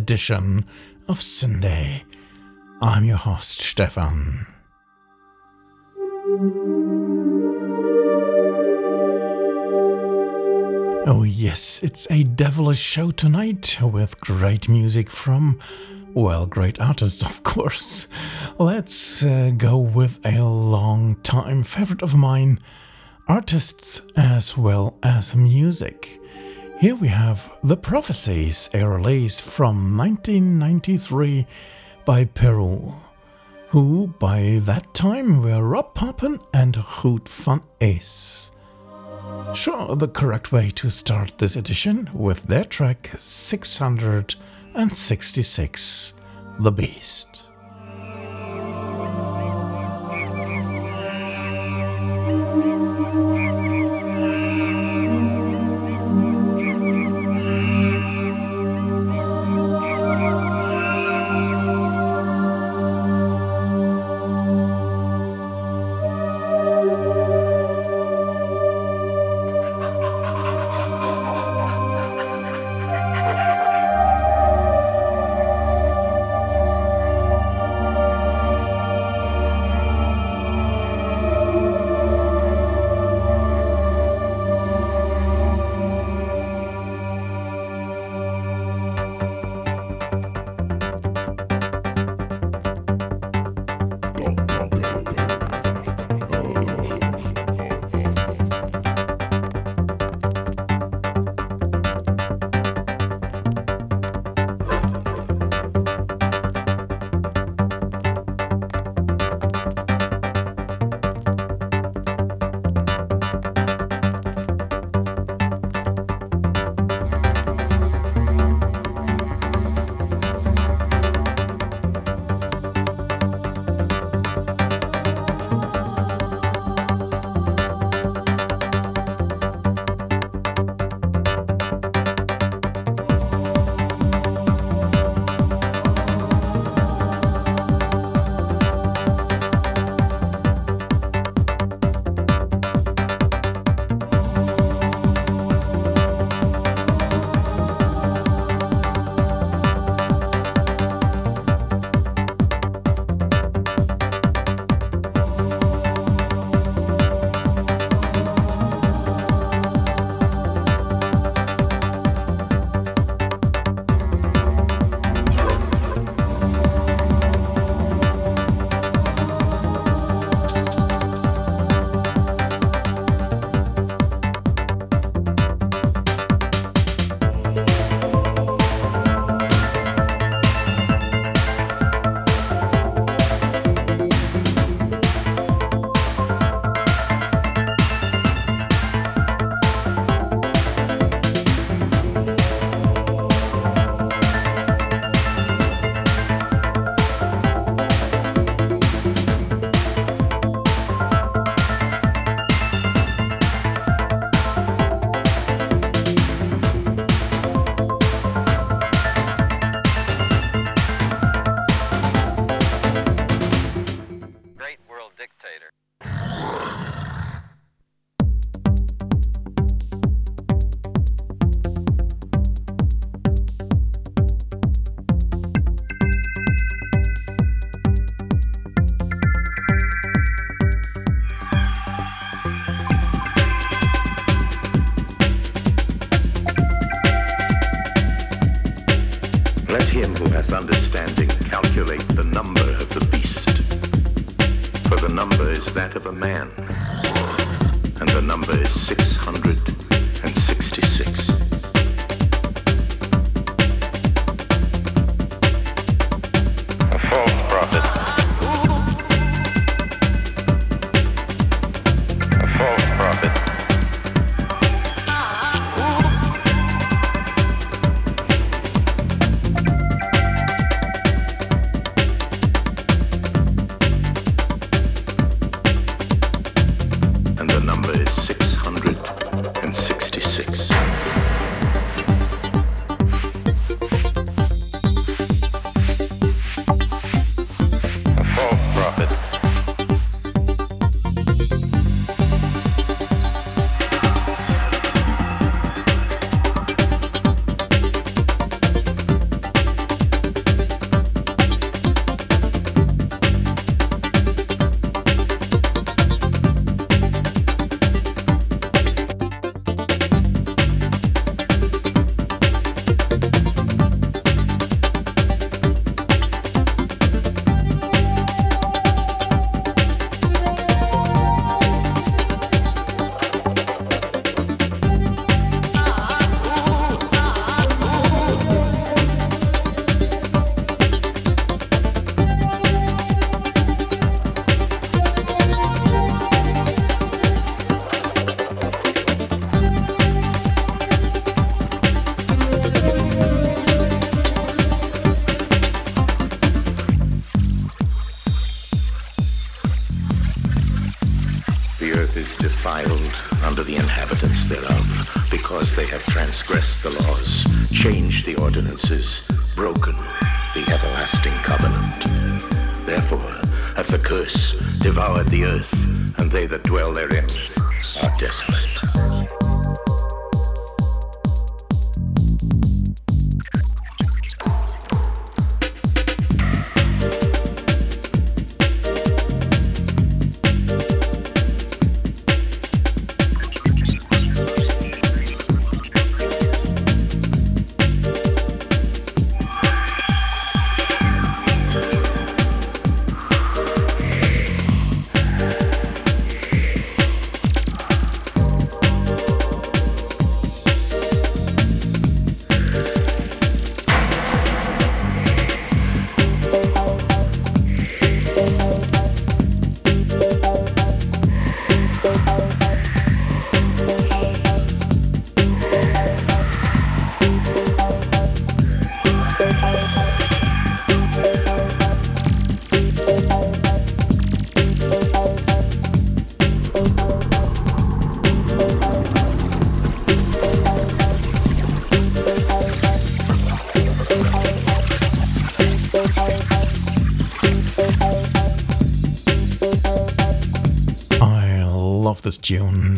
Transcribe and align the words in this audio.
edition 0.00 0.64
of 1.08 1.18
Syndae. 1.18 2.02
I'm 2.80 3.04
your 3.04 3.18
host, 3.18 3.60
Stefan. 3.60 4.46
Oh, 11.06 11.22
yes, 11.22 11.82
it's 11.82 12.10
a 12.10 12.22
devilish 12.22 12.80
show 12.80 13.10
tonight 13.10 13.78
with 13.82 14.18
great 14.22 14.70
music 14.70 15.10
from, 15.10 15.60
well, 16.14 16.46
great 16.46 16.80
artists, 16.80 17.22
of 17.22 17.42
course. 17.42 18.08
Let's 18.58 19.22
uh, 19.22 19.52
go 19.54 19.76
with 19.76 20.18
a 20.24 20.42
long 20.42 21.16
time 21.16 21.62
favorite 21.62 22.00
of 22.00 22.14
mine 22.14 22.58
artists 23.28 24.00
as 24.16 24.56
well 24.56 24.96
as 25.02 25.36
music. 25.36 26.19
Here 26.80 26.94
we 26.94 27.08
have 27.08 27.50
The 27.62 27.76
Prophecies, 27.76 28.70
a 28.72 28.88
release 28.88 29.38
from 29.38 29.98
1993 29.98 31.46
by 32.06 32.24
Peru, 32.24 32.94
who 33.68 34.14
by 34.18 34.62
that 34.62 34.94
time 34.94 35.42
were 35.42 35.62
Rob 35.62 35.94
Papen 35.94 36.40
and 36.54 36.76
Ruud 36.76 37.28
van 37.28 37.60
Es. 37.82 38.50
Sure, 39.54 39.94
the 39.94 40.08
correct 40.08 40.52
way 40.52 40.70
to 40.70 40.88
start 40.88 41.36
this 41.36 41.54
edition 41.54 42.08
with 42.14 42.44
their 42.44 42.64
track 42.64 43.10
666 43.18 46.14
The 46.60 46.72
Beast. 46.72 47.49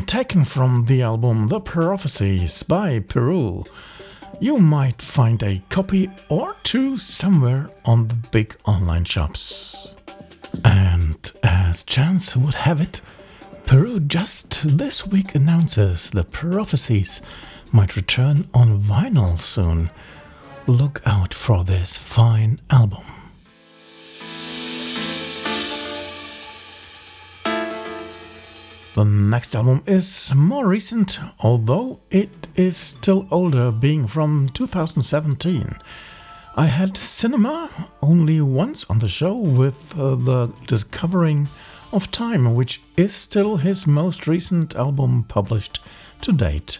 Taken 0.03 0.45
from 0.45 0.87
the 0.87 1.03
album 1.03 1.49
The 1.49 1.61
Prophecies 1.61 2.63
by 2.63 2.99
Peru. 3.01 3.65
You 4.41 4.59
might 4.59 5.01
find 5.01 5.43
a 5.43 5.63
copy 5.69 6.11
or 6.29 6.57
two 6.63 6.99
somewhere 6.99 7.71
on 7.85 8.09
the 8.09 8.15
big 8.15 8.57
online 8.65 9.05
shops. 9.05 9.95
And 10.65 11.31
as 11.43 11.85
chance 11.85 12.37
would 12.37 12.55
have 12.55 12.81
it, 12.81 13.01
Peru 13.65 14.01
just 14.01 14.61
this 14.77 15.07
week 15.07 15.35
announces 15.35 16.11
the 16.11 16.25
Prophecies 16.25 17.23
might 17.71 17.97
return 17.97 18.49
on 18.53 18.83
vinyl 18.83 19.39
soon. 19.39 19.91
Look 20.67 21.01
out 21.07 21.33
for 21.33 21.65
this 21.65 21.97
fine 21.97 22.61
album. 22.71 23.12
The 28.95 29.05
next 29.05 29.57
album 29.57 29.83
is 29.87 30.35
more 30.35 30.67
recent, 30.67 31.19
although 31.41 32.01
it 32.11 32.47
is 32.57 32.77
still 32.77 33.27
older, 33.31 33.71
being 33.71 34.07
from 34.07 34.51
2017. 34.51 35.79
I 36.57 36.67
had 36.67 36.99
cinema 36.99 37.71
only 38.03 38.43
once 38.43 38.85
on 38.91 38.99
the 38.99 39.09
show 39.09 39.35
with 39.35 39.99
uh, 39.99 40.17
the 40.17 40.53
Discovering 40.67 41.49
of 41.91 42.11
Time, 42.11 42.55
which 42.55 42.83
is 42.99 43.15
still 43.15 43.57
his 43.57 43.87
most 43.87 44.27
recent 44.27 44.77
album 44.77 45.25
published 45.25 45.81
to 46.21 46.31
date. 46.31 46.79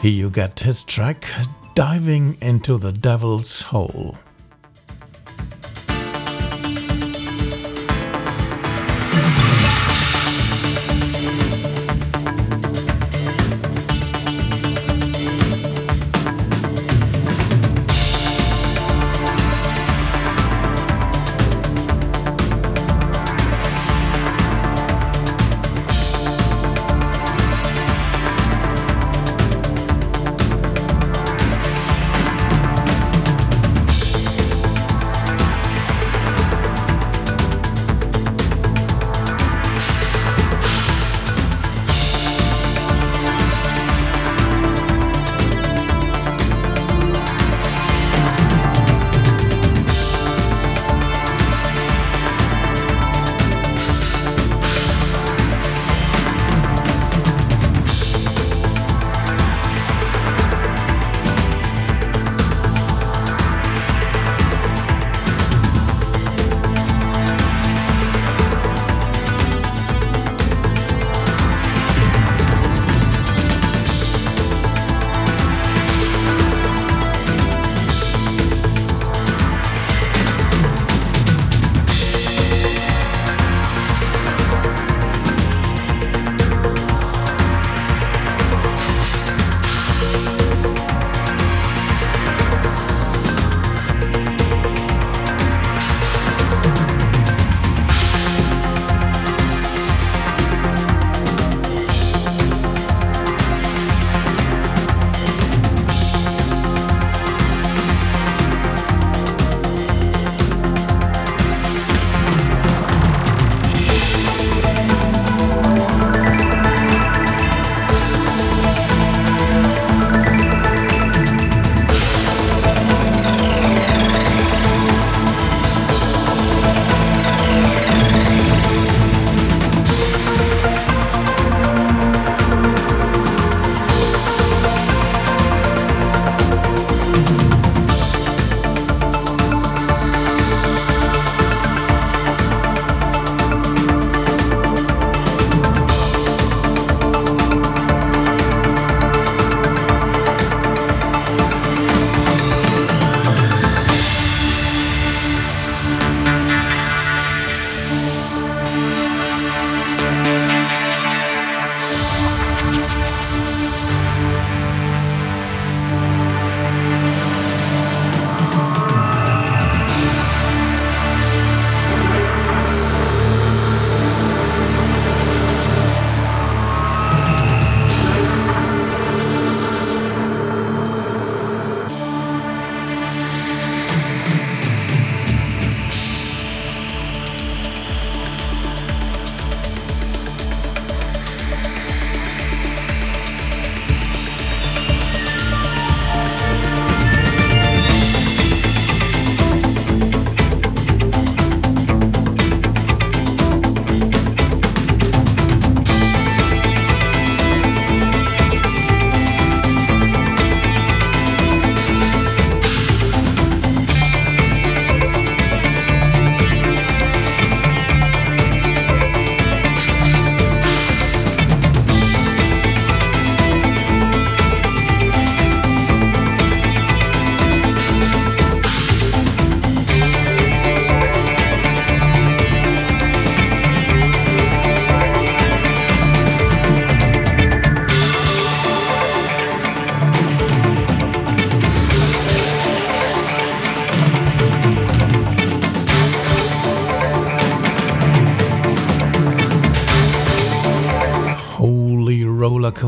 Here 0.00 0.12
you 0.12 0.30
get 0.30 0.60
his 0.60 0.84
track 0.84 1.26
Diving 1.74 2.38
into 2.40 2.78
the 2.78 2.92
Devil's 2.92 3.60
Hole. 3.60 4.16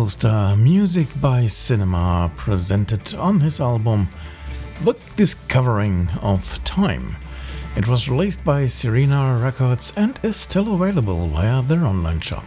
Music 0.08 1.06
by 1.20 1.46
Cinema, 1.46 2.32
presented 2.34 3.14
on 3.16 3.40
his 3.40 3.60
album 3.60 4.08
Book 4.80 4.98
Discovering 5.16 6.08
of 6.22 6.64
Time. 6.64 7.16
It 7.76 7.86
was 7.86 8.08
released 8.08 8.42
by 8.42 8.68
Serena 8.68 9.38
Records 9.38 9.92
and 9.98 10.18
is 10.22 10.36
still 10.36 10.74
available 10.74 11.28
via 11.28 11.60
their 11.60 11.84
online 11.84 12.20
shop. 12.20 12.46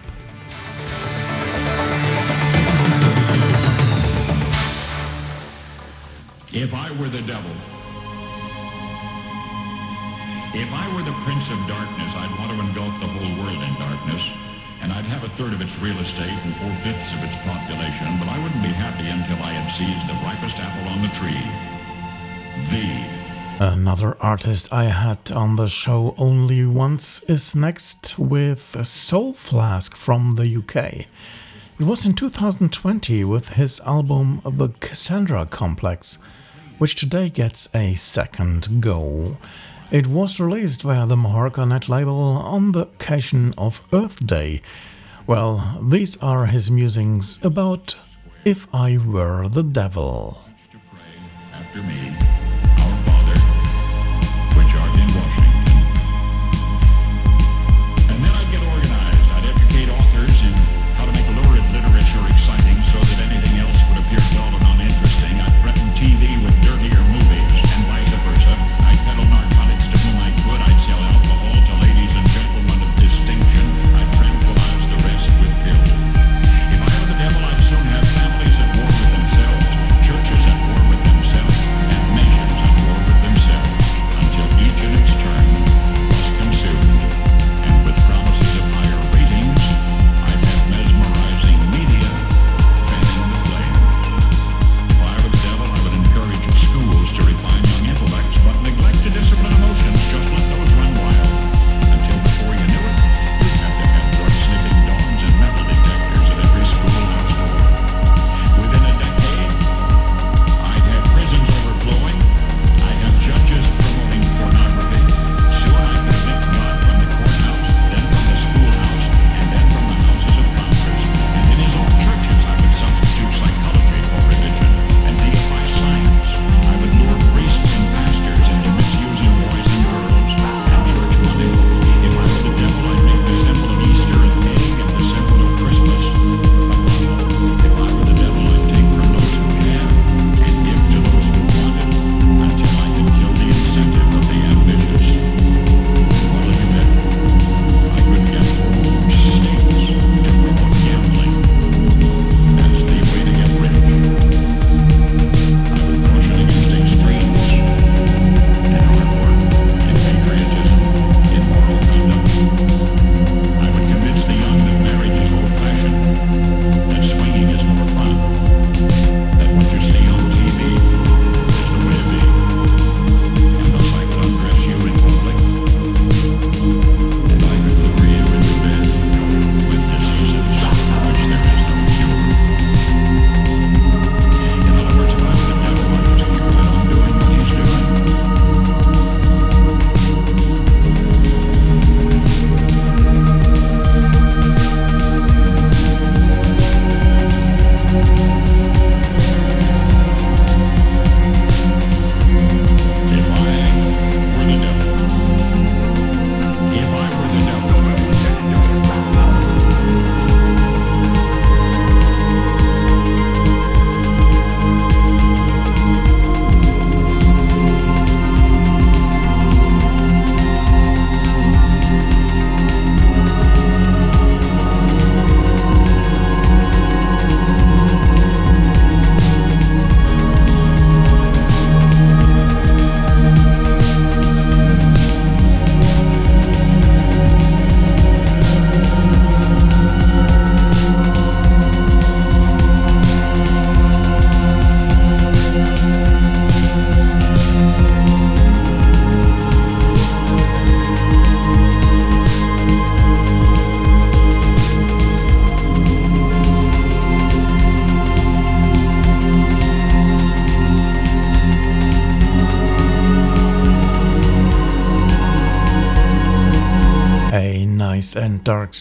If 6.51 6.74
I 6.74 6.89
were 7.00 7.10
the 7.10 7.22
devil, 7.22 7.51
if 10.56 10.70
I 10.74 10.91
were 10.96 11.03
the 11.03 11.15
prince 11.24 11.46
of 11.51 11.68
darkness, 11.68 12.12
I'd 12.15 12.34
want 12.39 12.51
to 12.53 12.60
engulf 12.65 13.00
the 13.00 13.08
whole 13.08 13.46
world 13.46 13.62
in 13.62 13.74
darkness 13.75 14.40
and 14.91 15.00
I'd 15.00 15.12
have 15.12 15.24
a 15.24 15.33
third 15.38 15.53
of 15.53 15.62
its 15.62 15.71
real 15.79 15.98
estate 16.00 16.38
and 16.43 16.55
four-fifths 16.57 17.13
of 17.13 17.24
its 17.24 17.36
population, 17.43 18.19
but 18.19 18.27
I 18.27 18.38
wouldn't 18.43 18.62
be 18.62 18.75
happy 18.75 19.07
until 19.07 19.41
I 19.43 19.53
had 19.53 19.71
seized 19.77 20.07
the 20.07 20.19
ripest 20.24 20.57
apple 20.57 20.88
on 20.89 21.01
the 21.01 21.07
tree. 21.15 21.48
The 22.71 23.71
Another 23.74 24.17
artist 24.19 24.74
I 24.74 24.86
had 24.86 25.31
on 25.31 25.55
the 25.55 25.67
show 25.67 26.15
only 26.17 26.65
once 26.65 27.21
is 27.24 27.55
next 27.55 28.17
with 28.17 28.75
a 28.75 28.83
Soul 28.83 29.33
Flask 29.33 29.95
from 29.95 30.36
the 30.36 30.57
UK. 30.57 31.05
It 31.79 31.86
was 31.86 32.05
in 32.05 32.13
2020 32.13 33.24
with 33.24 33.50
his 33.50 33.79
album 33.81 34.41
The 34.43 34.69
Cassandra 34.79 35.45
Complex, 35.45 36.17
which 36.79 36.95
today 36.95 37.29
gets 37.29 37.69
a 37.74 37.95
second 37.95 38.81
go. 38.81 39.38
It 39.91 40.07
was 40.07 40.39
released 40.39 40.83
via 40.83 41.05
the 41.05 41.17
Mahorka 41.17 41.67
net 41.67 41.89
label 41.89 42.13
on 42.13 42.71
the 42.71 42.83
occasion 42.83 43.53
of 43.57 43.81
Earth 43.91 44.25
Day. 44.25 44.62
Well, 45.27 45.79
these 45.83 46.15
are 46.21 46.45
his 46.45 46.71
musings 46.71 47.38
about 47.43 47.98
If 48.45 48.74
I 48.74 48.98
Were 48.98 49.50
the 49.50 49.63
Devil. 49.63 50.39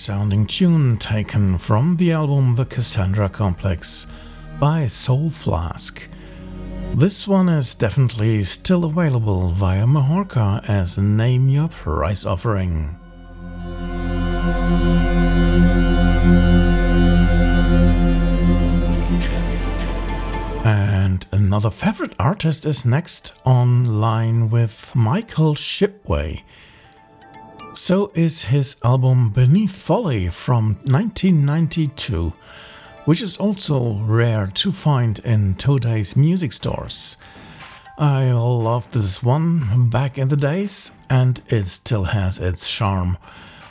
sounding 0.00 0.46
tune 0.46 0.96
taken 0.96 1.58
from 1.58 1.94
the 1.98 2.10
album 2.10 2.54
The 2.54 2.64
Cassandra 2.64 3.28
Complex 3.28 4.06
by 4.58 4.86
Soul 4.86 5.28
Flask. 5.28 6.08
This 6.94 7.28
one 7.28 7.50
is 7.50 7.74
definitely 7.74 8.44
still 8.44 8.86
available 8.86 9.50
via 9.50 9.84
Mahorka 9.84 10.66
as 10.66 10.96
a 10.96 11.02
Name 11.02 11.50
Your 11.50 11.68
Price 11.68 12.24
offering. 12.24 12.96
And 20.64 21.26
another 21.30 21.70
favorite 21.70 22.14
artist 22.18 22.64
is 22.64 22.86
next 22.86 23.34
online 23.44 24.48
with 24.48 24.92
Michael 24.94 25.54
Shipway. 25.54 26.40
So 27.82 28.12
is 28.14 28.42
his 28.42 28.76
album 28.84 29.30
Beneath 29.30 29.74
Folly 29.74 30.28
from 30.28 30.74
1992, 30.84 32.34
which 33.06 33.22
is 33.22 33.38
also 33.38 33.94
rare 34.00 34.48
to 34.48 34.70
find 34.70 35.18
in 35.20 35.54
today's 35.54 36.14
music 36.14 36.52
stores. 36.52 37.16
I 37.96 38.32
loved 38.32 38.92
this 38.92 39.22
one 39.22 39.88
back 39.88 40.18
in 40.18 40.28
the 40.28 40.36
days, 40.36 40.92
and 41.08 41.40
it 41.48 41.68
still 41.68 42.04
has 42.04 42.38
its 42.38 42.70
charm. 42.70 43.16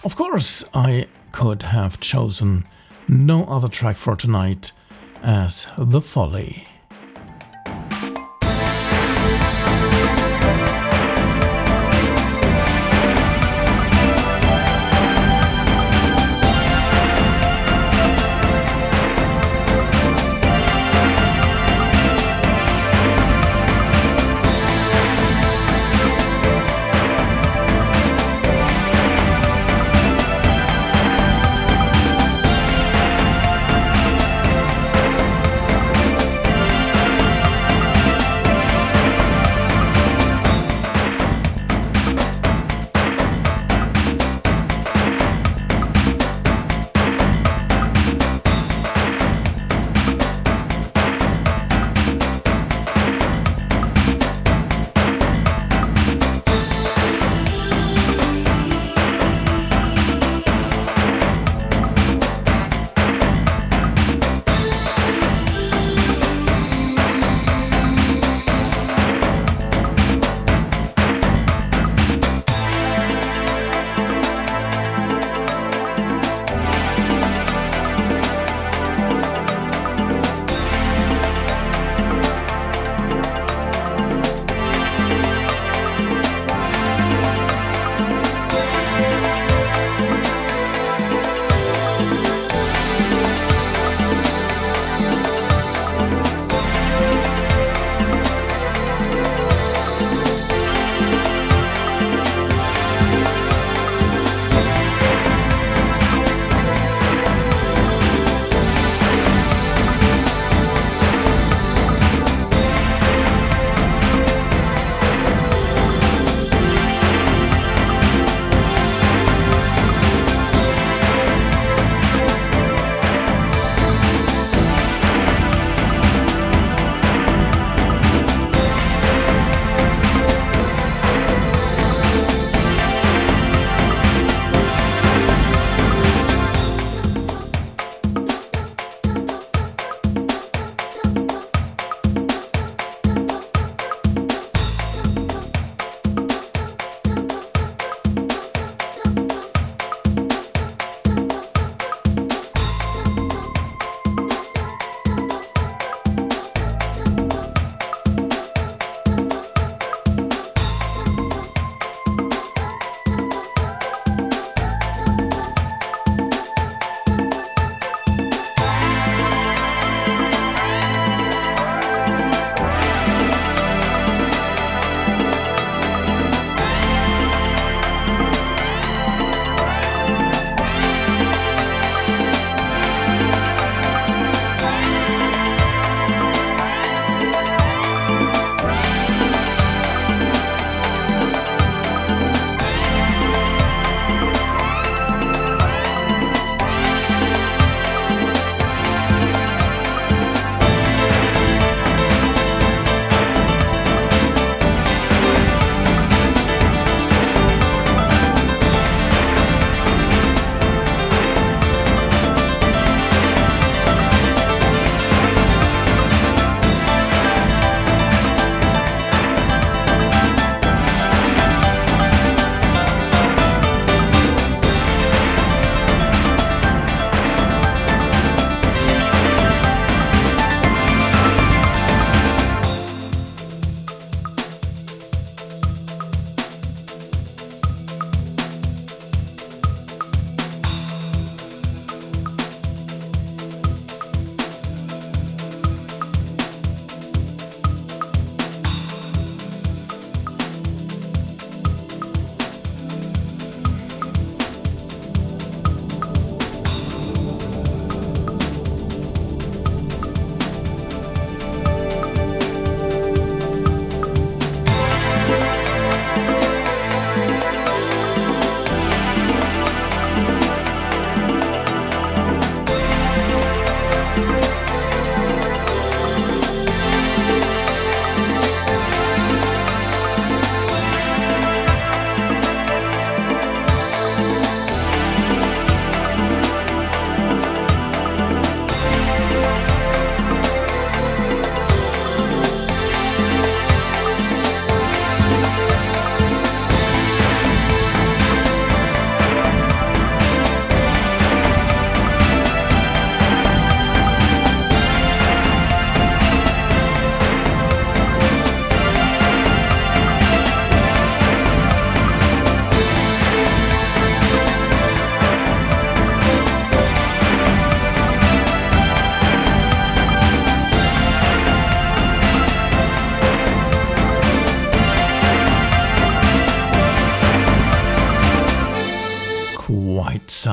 Of 0.04 0.16
course, 0.16 0.66
I 0.74 1.06
could 1.32 1.62
have 1.62 2.00
chosen 2.00 2.66
no 3.08 3.46
other 3.46 3.70
track 3.70 3.98
for 3.98 4.16
tonight 4.16 4.72
as 5.22 5.68
The 5.78 6.02
Folly. 6.02 6.66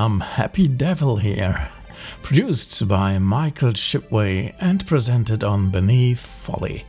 Some 0.07 0.21
Happy 0.21 0.69
Devil 0.69 1.17
here. 1.17 1.67
Produced 2.23 2.87
by 2.87 3.19
Michael 3.19 3.73
Shipway 3.73 4.55
and 4.57 4.87
presented 4.87 5.43
on 5.43 5.69
Beneath 5.69 6.25
Folly. 6.25 6.85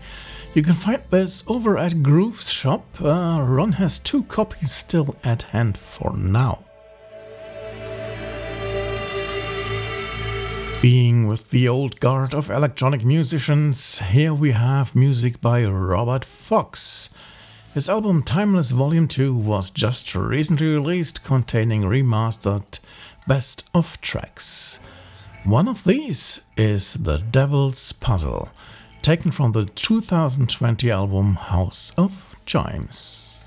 You 0.55 0.63
can 0.63 0.75
find 0.75 1.03
this 1.11 1.43
over 1.49 1.77
at 1.77 2.05
Groove's 2.05 2.49
shop. 2.49 2.85
Uh, 3.03 3.45
Ron 3.45 3.73
has 3.73 3.99
two 3.99 4.23
copies 4.23 4.71
still 4.71 5.17
at 5.25 5.43
hand 5.51 5.77
for 5.77 6.17
now. 6.17 6.61
Being 10.81 11.27
with 11.27 11.51
the 11.51 11.67
old 11.67 11.99
guard 11.99 12.33
of 12.33 12.51
electronic 12.51 13.05
musicians, 13.05 13.99
here 13.99 14.33
we 14.33 14.53
have 14.53 14.95
music 14.95 15.41
by 15.41 15.65
Robert 15.65 16.25
Fox. 16.25 17.11
His 17.75 17.89
album 17.89 18.23
Timeless 18.23 18.71
Volume 18.71 19.09
2 19.09 19.35
was 19.35 19.71
just 19.71 20.15
recently 20.15 20.69
released, 20.69 21.23
containing 21.23 21.83
remastered 21.83 22.79
best 23.29 23.69
of 23.75 24.01
tracks. 24.01 24.81
One 25.45 25.69
of 25.69 25.85
these 25.85 26.41
is 26.57 26.95
The 26.95 27.19
Devil's 27.19 27.93
Puzzle, 27.93 28.49
taken 29.03 29.31
from 29.31 29.53
the 29.53 29.67
2020 29.67 30.91
album 30.91 31.35
House 31.35 31.93
of 31.99 32.35
Chimes. 32.47 33.45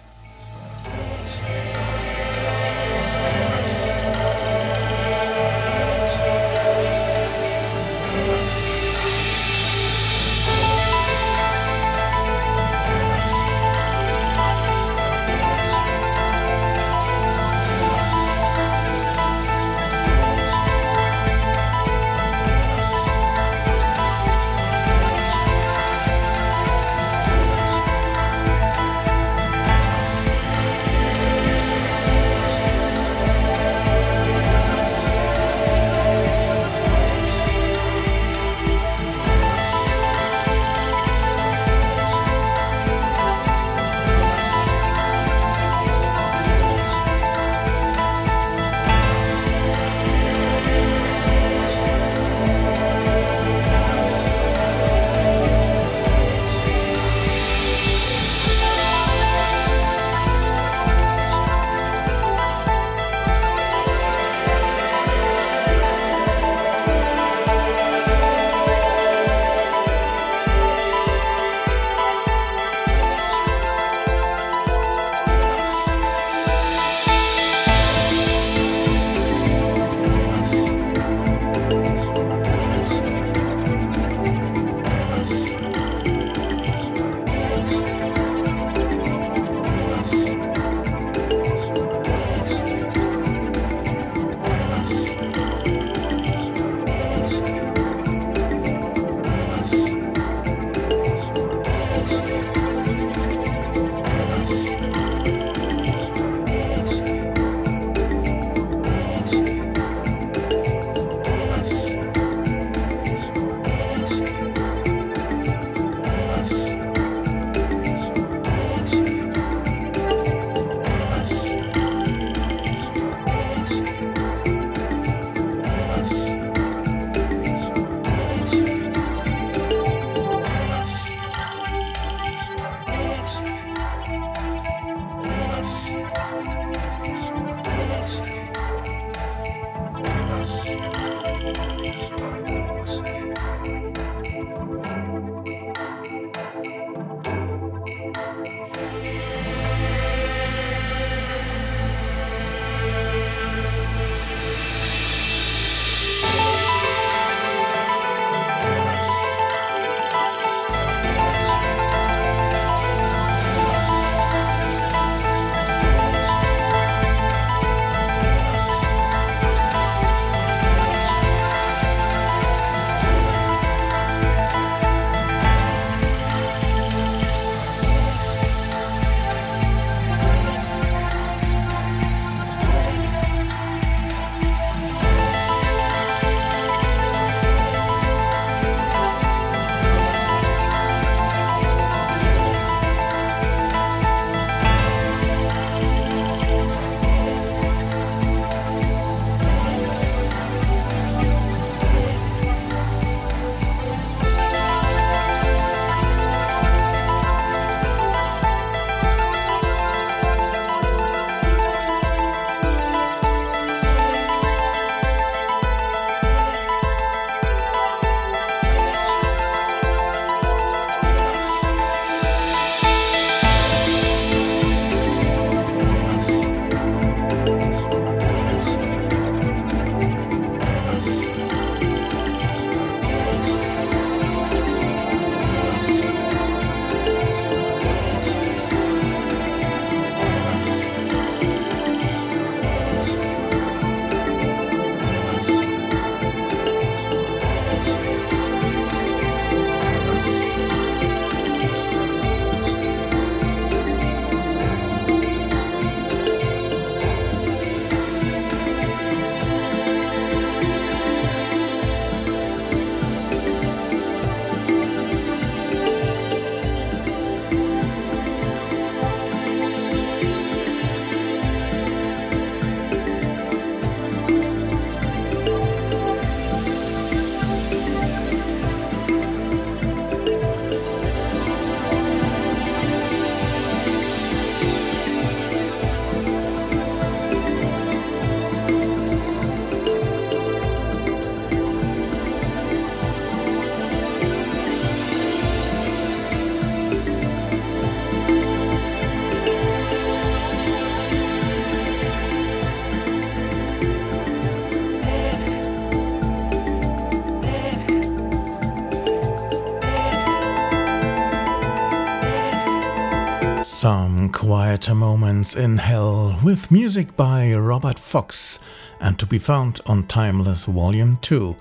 Quieter 314.41 314.95
moments 314.95 315.55
in 315.55 315.77
hell 315.77 316.35
with 316.43 316.71
music 316.71 317.15
by 317.15 317.53
Robert 317.53 317.99
Fox 317.99 318.57
and 318.99 319.19
to 319.19 319.27
be 319.27 319.37
found 319.37 319.79
on 319.85 320.01
Timeless 320.01 320.65
Volume 320.65 321.19
2. 321.21 321.55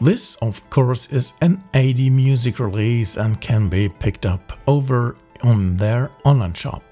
This, 0.00 0.34
of 0.42 0.68
course, 0.68 1.06
is 1.12 1.34
an 1.40 1.62
AD 1.74 2.00
music 2.00 2.58
release 2.58 3.16
and 3.16 3.40
can 3.40 3.68
be 3.68 3.88
picked 3.88 4.26
up 4.26 4.58
over 4.66 5.14
on 5.44 5.76
their 5.76 6.10
online 6.24 6.54
shop. 6.54 6.82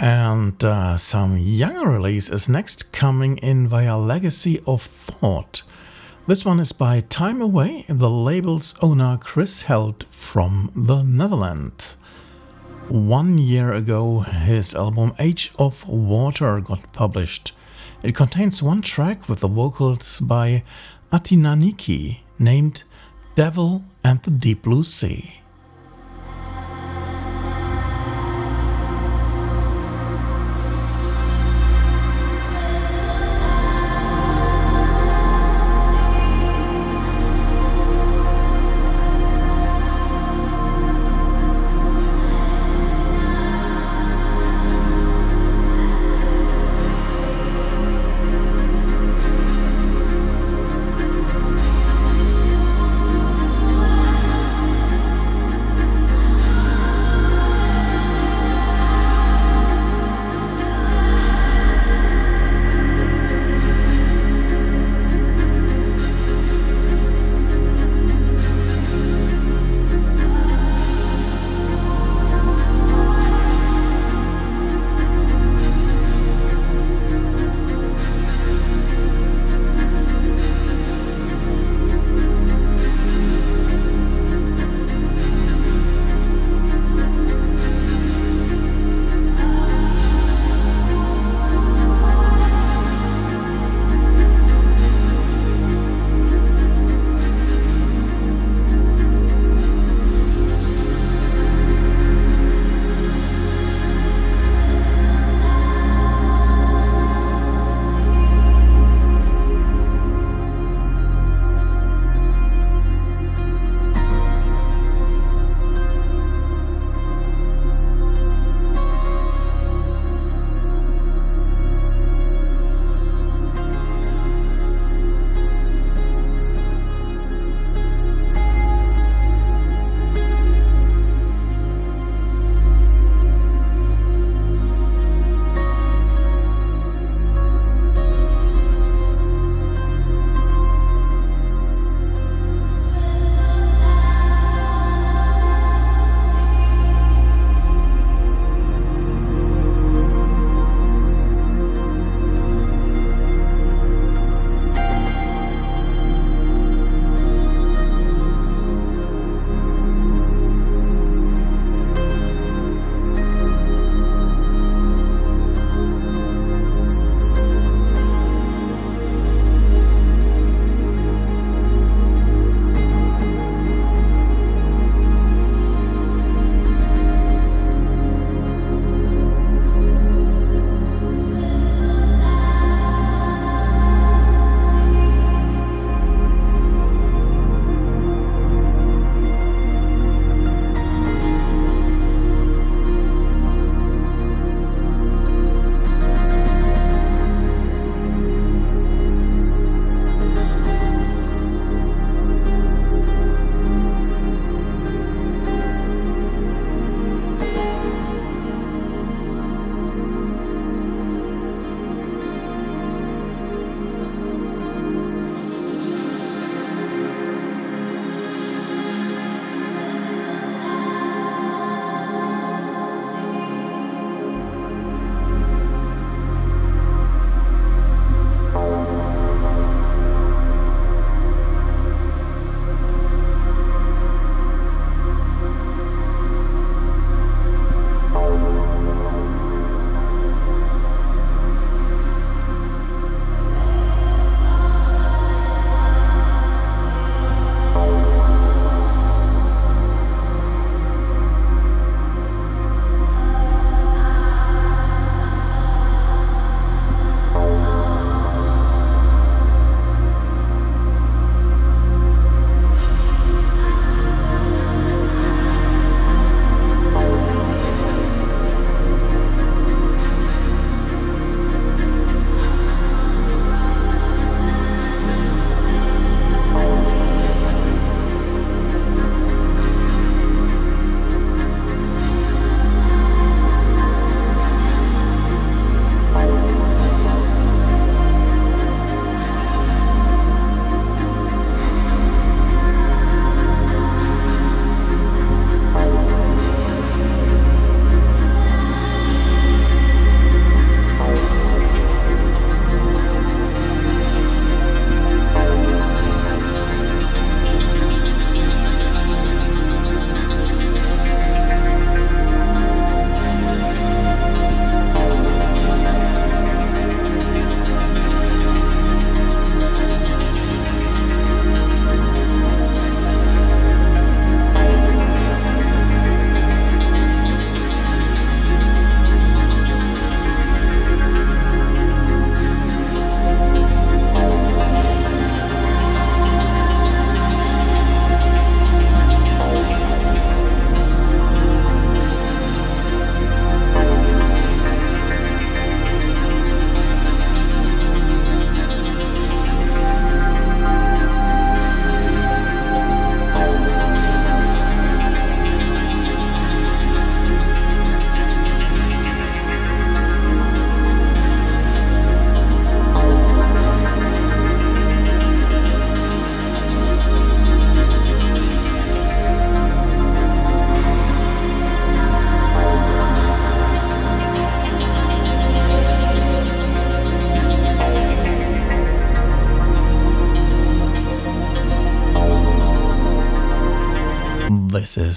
And 0.00 0.64
uh, 0.64 0.96
some 0.96 1.36
younger 1.36 1.90
release 1.90 2.30
is 2.30 2.48
next 2.48 2.90
coming 2.90 3.36
in 3.36 3.68
via 3.68 3.98
Legacy 3.98 4.62
of 4.66 4.80
Thought. 4.82 5.62
This 6.28 6.44
one 6.44 6.60
is 6.60 6.72
by 6.72 7.00
Time 7.00 7.40
Away, 7.40 7.86
the 7.88 8.10
label's 8.10 8.74
owner 8.82 9.16
Chris 9.18 9.62
Held 9.62 10.04
from 10.10 10.70
the 10.76 11.02
Netherlands. 11.02 11.96
One 12.88 13.38
year 13.38 13.72
ago, 13.72 14.20
his 14.20 14.74
album 14.74 15.14
Age 15.18 15.52
of 15.58 15.88
Water 15.88 16.60
got 16.60 16.92
published. 16.92 17.52
It 18.02 18.14
contains 18.14 18.62
one 18.62 18.82
track 18.82 19.26
with 19.26 19.40
the 19.40 19.48
vocals 19.48 20.20
by 20.20 20.64
AthinaNiki 21.10 22.18
named 22.38 22.82
Devil 23.34 23.84
and 24.04 24.22
the 24.22 24.30
Deep 24.30 24.60
Blue 24.60 24.84
Sea. 24.84 25.40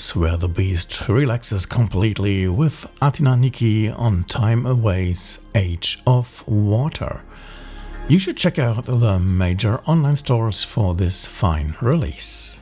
Is 0.02 0.16
where 0.16 0.36
the 0.36 0.48
beast 0.48 1.08
relaxes 1.08 1.68
completely 1.68 2.48
with 2.48 2.88
AthinaNiki 3.04 3.96
on 3.96 4.24
Time 4.24 4.66
Away's 4.66 5.38
Age 5.54 6.02
of 6.08 6.44
Water. 6.48 7.22
You 8.08 8.18
should 8.18 8.36
check 8.36 8.58
out 8.58 8.86
the 8.86 9.20
major 9.20 9.80
online 9.86 10.16
stores 10.16 10.64
for 10.64 10.96
this 10.96 11.28
fine 11.28 11.76
release. 11.82 12.60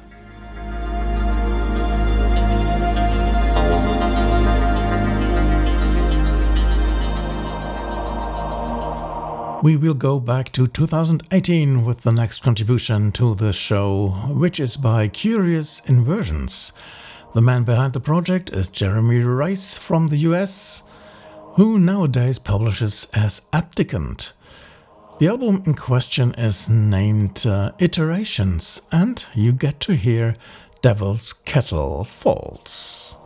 We 9.63 9.77
will 9.77 9.93
go 9.93 10.19
back 10.19 10.51
to 10.51 10.67
2018 10.67 11.85
with 11.85 12.01
the 12.01 12.11
next 12.11 12.43
contribution 12.43 13.13
to 13.13 13.33
the 13.33 13.53
show, 13.53 14.09
which 14.27 14.59
is 14.59 14.75
by 14.75 15.07
Curious 15.07 15.81
Inversions. 15.85 16.73
The 17.35 17.41
man 17.41 17.63
behind 17.63 17.93
the 17.93 17.99
project 17.99 18.49
is 18.49 18.69
Jeremy 18.69 19.19
Rice 19.19 19.77
from 19.77 20.07
the 20.07 20.17
US, 20.29 20.81
who 21.53 21.77
nowadays 21.77 22.39
publishes 22.39 23.07
as 23.13 23.43
Abdicant. 23.53 24.33
The 25.19 25.27
album 25.27 25.61
in 25.67 25.75
question 25.75 26.33
is 26.33 26.67
named 26.67 27.45
uh, 27.45 27.73
Iterations, 27.77 28.81
and 28.91 29.23
you 29.35 29.51
get 29.51 29.79
to 29.81 29.95
hear 29.95 30.37
Devil's 30.81 31.33
Kettle 31.33 32.03
Falls. 32.03 33.18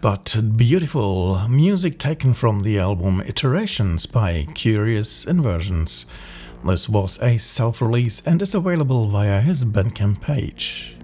But 0.00 0.34
beautiful 0.56 1.46
music 1.48 1.98
taken 1.98 2.32
from 2.32 2.60
the 2.60 2.78
album 2.78 3.20
Iterations 3.20 4.06
by 4.06 4.46
Curious 4.54 5.26
Inversions. 5.26 6.06
This 6.64 6.88
was 6.88 7.20
a 7.20 7.36
self 7.36 7.82
release 7.82 8.22
and 8.24 8.40
is 8.40 8.54
available 8.54 9.08
via 9.08 9.42
his 9.42 9.64
Bandcamp 9.64 10.22
page. 10.22 10.96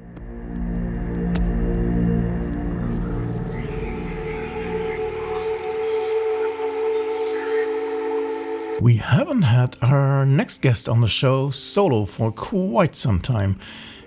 We 8.81 8.97
haven't 8.97 9.43
had 9.43 9.77
our 9.83 10.25
next 10.25 10.63
guest 10.63 10.89
on 10.89 11.01
the 11.01 11.09
show 11.09 11.51
solo 11.51 12.07
for 12.07 12.33
quite 12.33 12.97
some 12.97 13.21
time. 13.21 13.59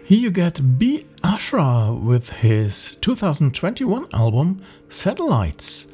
Here 0.09 0.17
you 0.17 0.31
get 0.31 0.79
B. 0.79 1.05
Ashra 1.23 1.95
with 1.95 2.29
his 2.29 2.95
2021 2.95 4.07
album 4.11 4.63
Satellites. 4.89 5.85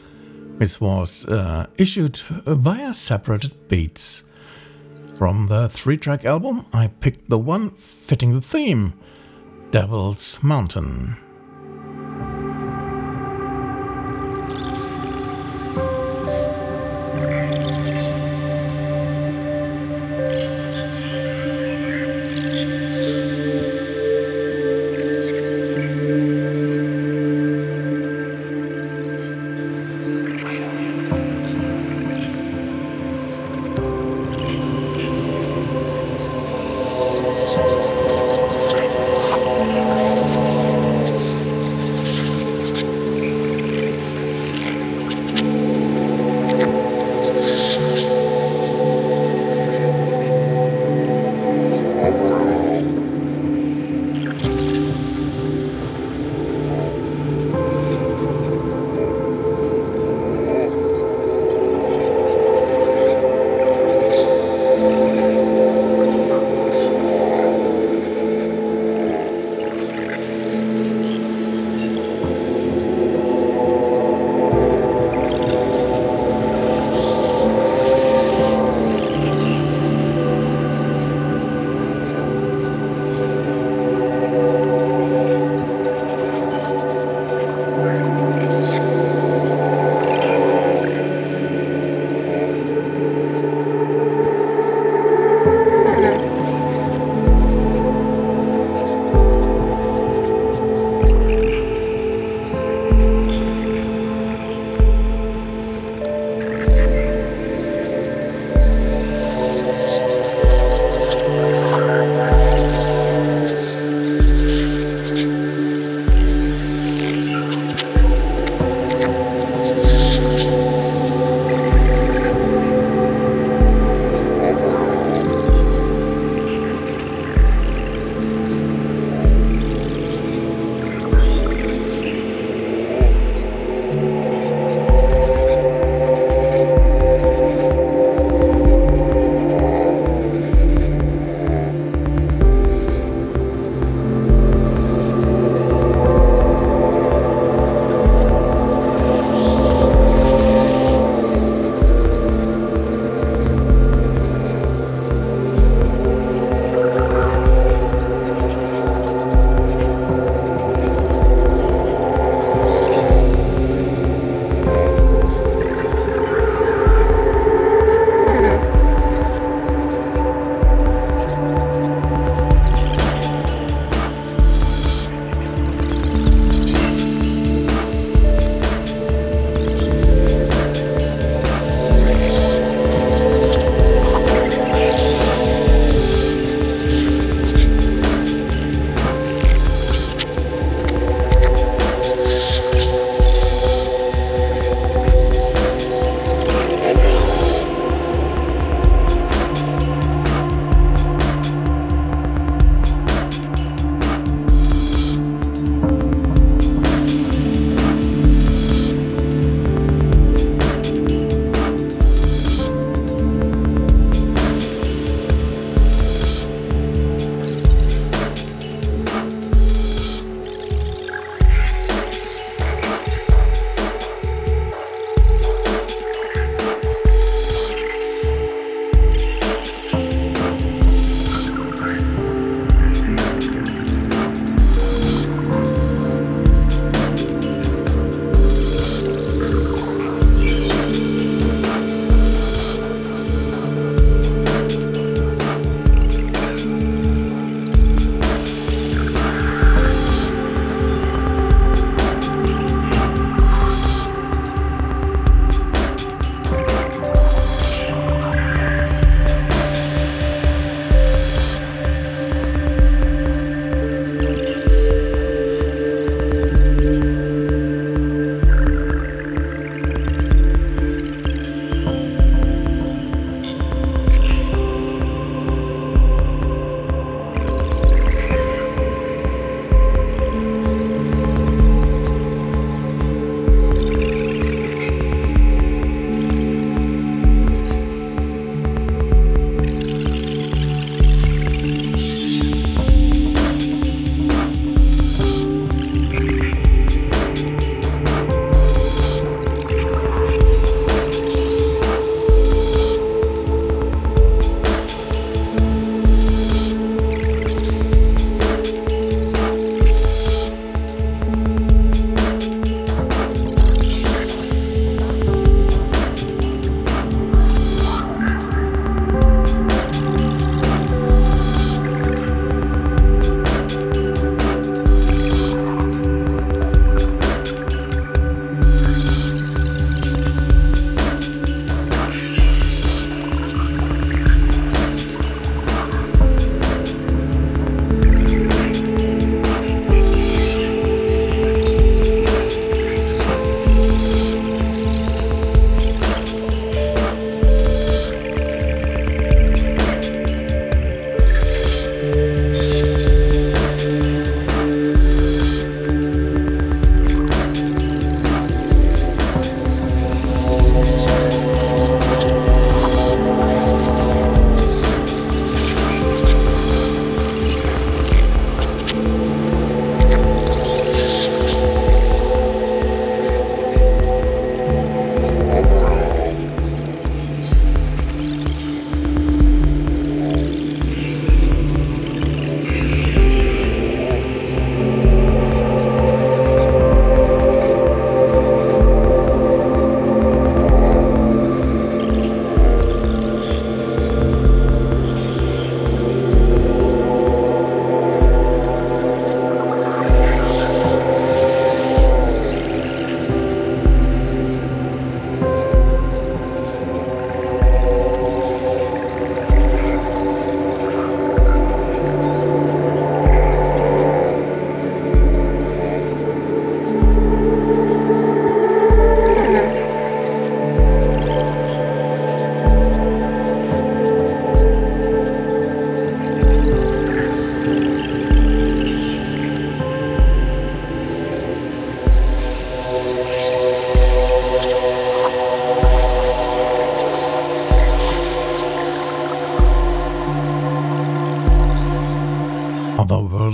It 0.58 0.80
was 0.80 1.26
uh, 1.26 1.68
issued 1.78 2.22
via 2.48 2.94
Separated 2.94 3.68
Beats. 3.68 4.24
From 5.18 5.48
the 5.48 5.68
three 5.68 5.98
track 5.98 6.24
album, 6.24 6.66
I 6.72 6.88
picked 6.88 7.30
the 7.30 7.38
one 7.38 7.72
fitting 7.72 8.36
the 8.36 8.40
theme 8.40 8.94
Devil's 9.72 10.42
Mountain. 10.42 11.18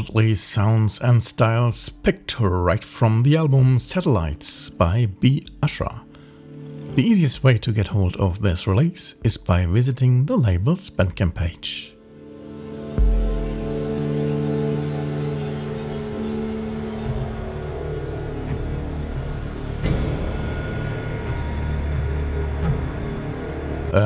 Otherworldly 0.01 0.35
sounds 0.35 0.99
and 0.99 1.23
styles 1.23 1.89
picked 1.89 2.39
right 2.39 2.83
from 2.83 3.21
the 3.23 3.37
album 3.37 3.77
Satellites 3.77 4.69
by 4.69 5.05
B. 5.19 5.45
Ashra. 5.61 6.01
The 6.95 7.03
easiest 7.03 7.43
way 7.43 7.57
to 7.59 7.71
get 7.71 7.87
hold 7.87 8.15
of 8.17 8.41
this 8.41 8.65
release 8.65 9.15
is 9.23 9.37
by 9.37 9.65
visiting 9.65 10.25
the 10.25 10.37
label's 10.37 10.89
Bandcamp 10.89 11.35
page. 11.35 11.93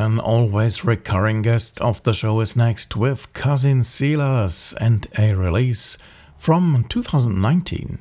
An 0.06 0.20
always 0.20 0.86
recurring 0.86 1.42
guest 1.42 1.82
of 1.82 2.04
the 2.04 2.14
show 2.14 2.40
is 2.40 2.56
next 2.56 2.96
with 2.96 3.34
Cousin 3.34 3.84
Silas 3.84 4.72
and 4.74 5.08
a 5.18 5.34
release 5.34 5.98
from 6.38 6.86
2019. 6.90 7.98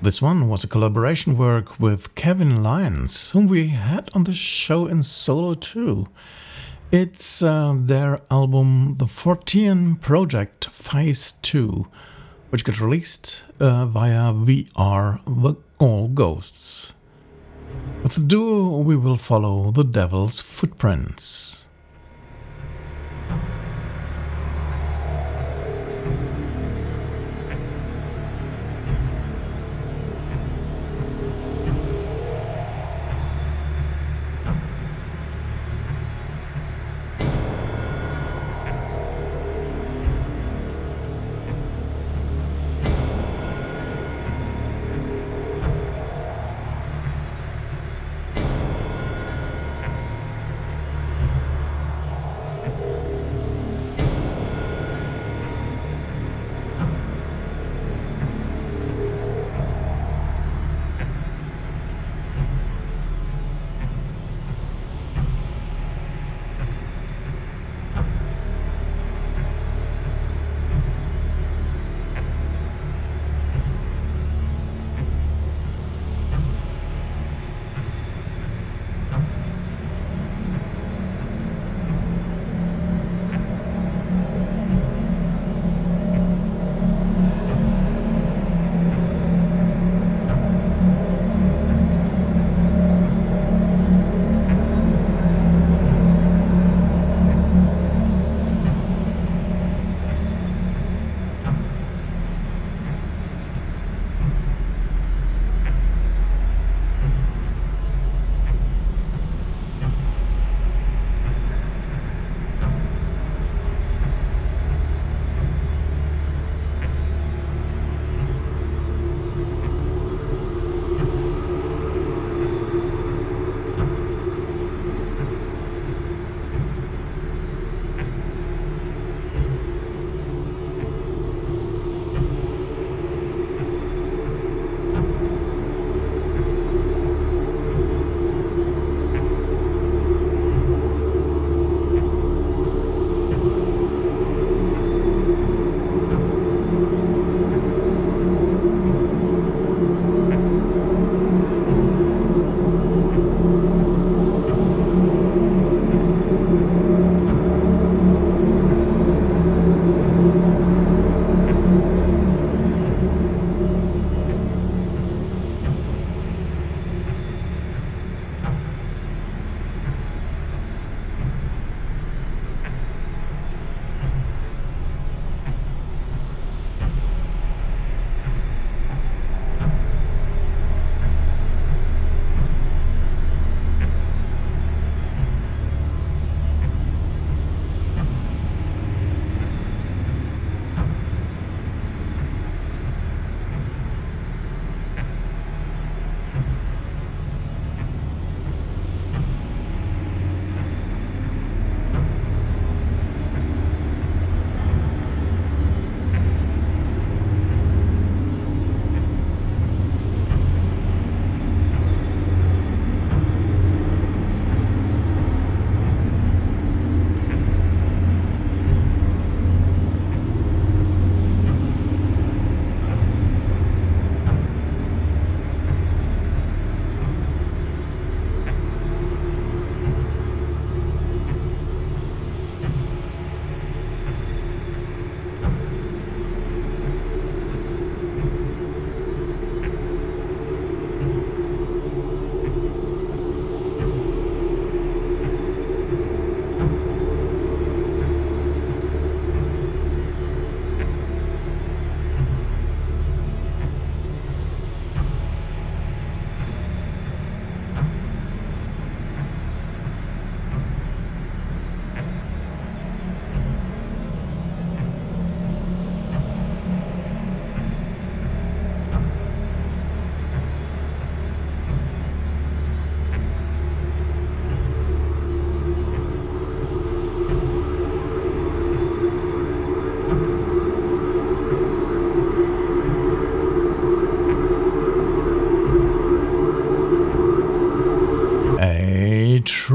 This 0.00 0.22
one 0.22 0.48
was 0.48 0.64
a 0.64 0.68
collaboration 0.68 1.36
work 1.36 1.78
with 1.78 2.14
Kevin 2.14 2.62
Lyons, 2.62 3.32
whom 3.32 3.46
we 3.46 3.68
had 3.68 4.08
on 4.14 4.24
the 4.24 4.32
show 4.32 4.86
in 4.86 5.02
solo 5.02 5.52
too. 5.52 6.08
It's 6.90 7.42
uh, 7.42 7.74
their 7.76 8.20
album 8.30 8.94
The 8.96 9.04
Fortean 9.04 10.00
Project 10.00 10.70
Phase 10.70 11.32
2, 11.42 11.86
which 12.48 12.64
got 12.64 12.80
released 12.80 13.44
uh, 13.60 13.84
via 13.84 14.32
We 14.32 14.68
Are 14.76 15.20
The 15.26 15.56
All 15.78 16.08
Ghosts. 16.08 16.94
With 18.02 18.14
the 18.14 18.20
duo, 18.20 18.78
we 18.78 18.96
will 18.96 19.18
follow 19.18 19.70
the 19.70 19.84
devil's 19.84 20.40
footprints. 20.40 21.67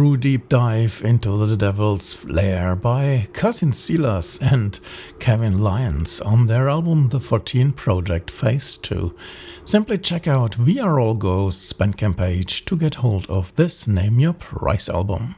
True 0.03 0.17
deep 0.17 0.49
dive 0.49 1.01
into 1.05 1.37
the 1.37 1.55
Devil's 1.55 2.25
Lair 2.25 2.75
by 2.75 3.29
Cousin 3.31 3.71
Silas 3.71 4.37
and 4.41 4.77
Kevin 5.19 5.61
Lyons 5.61 6.19
on 6.19 6.47
their 6.47 6.67
album 6.67 7.07
The 7.07 7.21
Fortean 7.21 7.73
Project 7.73 8.29
Phase 8.29 8.75
2. 8.79 9.15
Simply 9.63 9.97
check 9.97 10.27
out 10.27 10.57
We 10.57 10.77
Are 10.77 10.99
All 10.99 11.13
Ghosts 11.13 11.71
Bandcamp 11.71 12.17
page 12.17 12.65
to 12.65 12.75
get 12.75 12.95
hold 12.95 13.27
of 13.27 13.55
this 13.55 13.87
Name 13.87 14.19
Your 14.19 14.33
Price 14.33 14.89
album. 14.89 15.35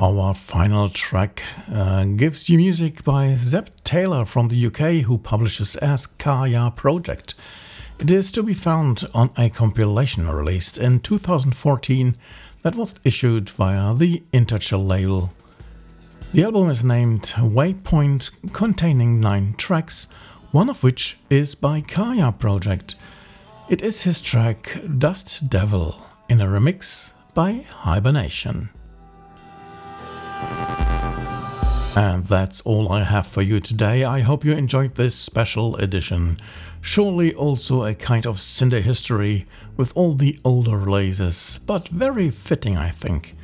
Our 0.00 0.32
final 0.32 0.88
track 0.88 1.42
uh, 1.70 2.04
gives 2.04 2.48
you 2.48 2.56
music 2.56 3.04
by 3.04 3.36
Seb 3.36 3.68
Taylor 3.84 4.24
from 4.24 4.48
the 4.48 4.66
UK, 4.68 5.04
who 5.04 5.18
publishes 5.18 5.76
as 5.76 6.06
Kaya 6.06 6.72
Project. 6.74 7.34
It 8.00 8.12
is 8.12 8.30
to 8.32 8.44
be 8.44 8.54
found 8.54 9.08
on 9.12 9.30
a 9.36 9.50
compilation 9.50 10.28
released 10.28 10.78
in 10.78 11.00
2014 11.00 12.16
that 12.62 12.76
was 12.76 12.94
issued 13.02 13.50
via 13.50 13.92
the 13.92 14.22
Interchill 14.32 14.86
label. 14.86 15.32
The 16.32 16.44
album 16.44 16.70
is 16.70 16.84
named 16.84 17.32
Waypoint, 17.36 18.30
containing 18.52 19.18
nine 19.18 19.54
tracks, 19.58 20.06
one 20.52 20.70
of 20.70 20.84
which 20.84 21.18
is 21.28 21.56
by 21.56 21.80
Kaya 21.80 22.30
Project. 22.30 22.94
It 23.68 23.82
is 23.82 24.02
his 24.02 24.20
track 24.20 24.80
Dust 24.98 25.50
Devil 25.50 26.06
in 26.28 26.40
a 26.40 26.46
remix 26.46 27.14
by 27.34 27.66
Hibernation. 27.68 28.70
And 31.96 32.24
that's 32.26 32.60
all 32.60 32.92
I 32.92 33.02
have 33.02 33.26
for 33.26 33.42
you 33.42 33.58
today. 33.58 34.04
I 34.04 34.20
hope 34.20 34.44
you 34.44 34.52
enjoyed 34.52 34.94
this 34.94 35.16
special 35.16 35.74
edition. 35.76 36.40
Surely 36.88 37.34
also 37.34 37.84
a 37.84 37.94
kind 37.94 38.24
of 38.24 38.38
Syndae 38.38 38.80
history 38.80 39.44
with 39.76 39.92
all 39.94 40.14
the 40.14 40.40
older 40.42 40.78
releases, 40.78 41.60
but 41.66 41.86
very 41.88 42.30
fitting, 42.30 42.78
I 42.78 42.88
think. 42.88 43.36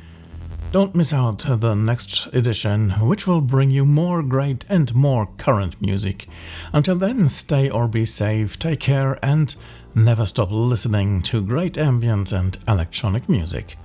Don't 0.71 0.95
miss 0.95 1.13
out 1.13 1.45
the 1.47 1.75
next 1.75 2.25
edition, 2.33 2.89
which 3.07 3.27
will 3.27 3.41
bring 3.41 3.69
you 3.69 3.85
more 3.85 4.23
great 4.23 4.65
and 4.67 4.95
more 4.95 5.27
current 5.37 5.79
music. 5.79 6.27
Until 6.73 6.95
then, 6.95 7.29
stay 7.29 7.69
or 7.69 7.87
be 7.87 8.03
safe, 8.03 8.57
take 8.57 8.79
care, 8.79 9.23
and 9.23 9.55
never 9.93 10.25
stop 10.25 10.49
listening 10.49 11.21
to 11.21 11.45
great 11.45 11.77
ambient 11.77 12.31
and 12.31 12.57
electronic 12.67 13.29
music. 13.29 13.77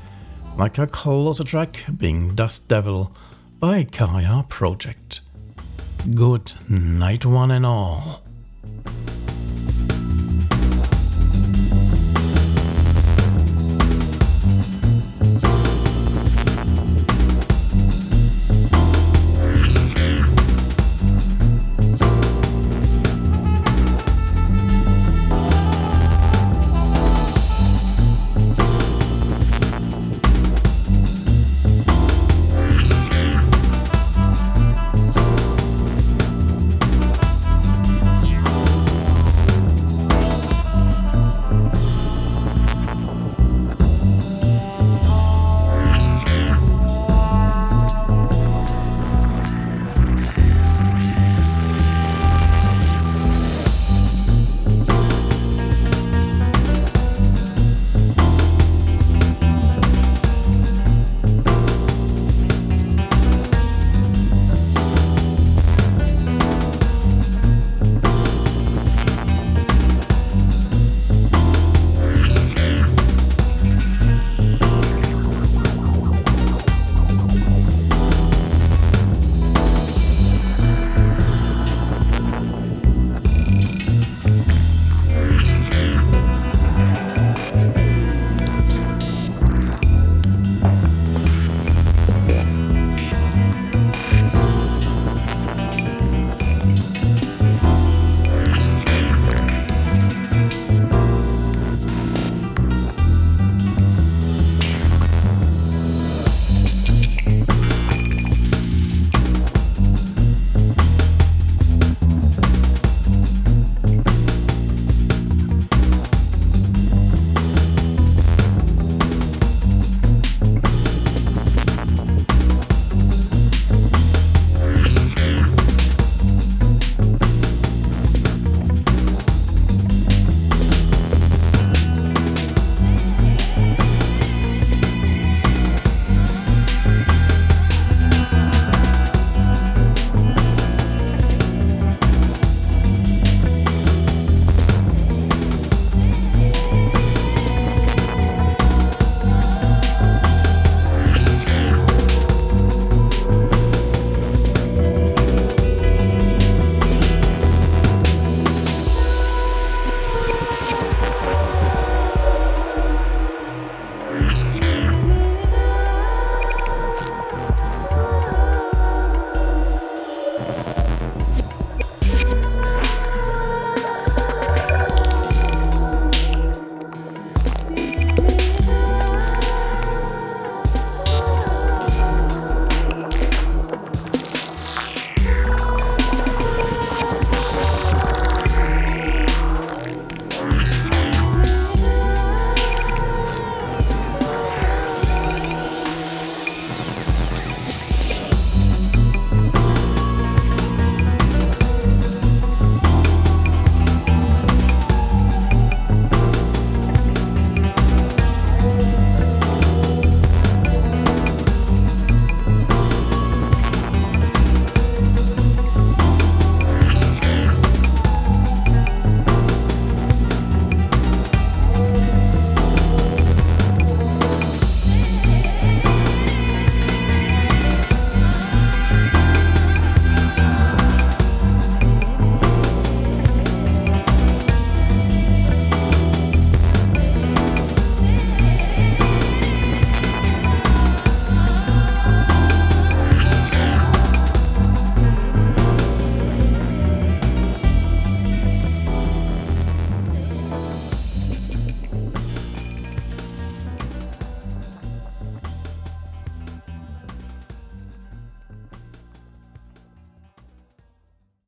Like 0.56 0.78
a 0.78 0.86
closer 0.86 1.44
track 1.44 1.84
being 1.98 2.34
Dust 2.34 2.66
Devil 2.66 3.14
by 3.58 3.84
Kaya 3.84 4.46
Project. 4.48 5.20
Good 6.14 6.54
night, 6.66 7.26
one 7.26 7.50
and 7.50 7.66
all. 7.66 8.22